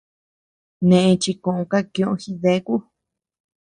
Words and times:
Neʼe 0.87 1.11
chi 1.21 1.31
koʼö 1.43 1.61
kakiö 1.71 2.09
jideaku. 2.21 2.75